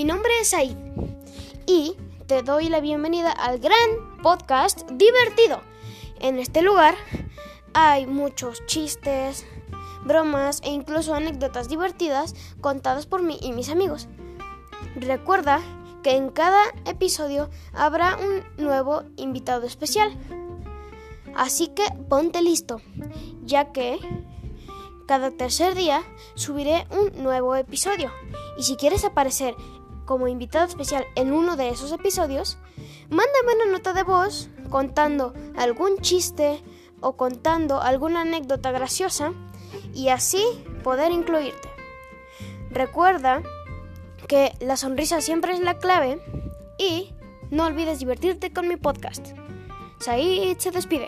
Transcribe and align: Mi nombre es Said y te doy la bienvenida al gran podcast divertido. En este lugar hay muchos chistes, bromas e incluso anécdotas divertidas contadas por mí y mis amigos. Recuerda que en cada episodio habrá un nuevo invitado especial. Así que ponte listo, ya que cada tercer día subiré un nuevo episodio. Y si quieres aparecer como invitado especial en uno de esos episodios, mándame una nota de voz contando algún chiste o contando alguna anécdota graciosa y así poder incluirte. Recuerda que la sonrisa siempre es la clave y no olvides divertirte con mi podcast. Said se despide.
Mi 0.00 0.06
nombre 0.06 0.32
es 0.40 0.48
Said 0.48 0.78
y 1.66 1.94
te 2.26 2.42
doy 2.42 2.70
la 2.70 2.80
bienvenida 2.80 3.32
al 3.32 3.58
gran 3.58 4.18
podcast 4.22 4.88
divertido. 4.92 5.60
En 6.20 6.38
este 6.38 6.62
lugar 6.62 6.94
hay 7.74 8.06
muchos 8.06 8.64
chistes, 8.64 9.44
bromas 10.02 10.62
e 10.64 10.70
incluso 10.70 11.14
anécdotas 11.14 11.68
divertidas 11.68 12.34
contadas 12.62 13.04
por 13.04 13.22
mí 13.22 13.38
y 13.42 13.52
mis 13.52 13.68
amigos. 13.68 14.08
Recuerda 14.96 15.60
que 16.02 16.16
en 16.16 16.30
cada 16.30 16.62
episodio 16.86 17.50
habrá 17.74 18.16
un 18.16 18.42
nuevo 18.56 19.02
invitado 19.16 19.66
especial. 19.66 20.18
Así 21.36 21.68
que 21.68 21.84
ponte 22.08 22.40
listo, 22.40 22.80
ya 23.44 23.70
que 23.70 23.98
cada 25.06 25.30
tercer 25.30 25.74
día 25.74 26.02
subiré 26.36 26.86
un 26.90 27.22
nuevo 27.22 27.54
episodio. 27.54 28.10
Y 28.56 28.62
si 28.62 28.76
quieres 28.76 29.04
aparecer 29.04 29.54
como 30.10 30.26
invitado 30.26 30.66
especial 30.66 31.06
en 31.14 31.32
uno 31.32 31.54
de 31.54 31.68
esos 31.68 31.92
episodios, 31.92 32.58
mándame 33.10 33.54
una 33.62 33.70
nota 33.70 33.92
de 33.92 34.02
voz 34.02 34.48
contando 34.68 35.34
algún 35.56 35.98
chiste 35.98 36.64
o 37.00 37.16
contando 37.16 37.80
alguna 37.80 38.22
anécdota 38.22 38.72
graciosa 38.72 39.32
y 39.94 40.08
así 40.08 40.42
poder 40.82 41.12
incluirte. 41.12 41.68
Recuerda 42.72 43.40
que 44.26 44.52
la 44.58 44.76
sonrisa 44.76 45.20
siempre 45.20 45.52
es 45.52 45.60
la 45.60 45.78
clave 45.78 46.20
y 46.76 47.14
no 47.52 47.66
olvides 47.66 48.00
divertirte 48.00 48.52
con 48.52 48.66
mi 48.66 48.76
podcast. 48.76 49.28
Said 50.00 50.58
se 50.58 50.72
despide. 50.72 51.06